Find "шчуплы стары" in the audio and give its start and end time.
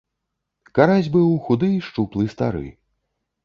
1.91-2.67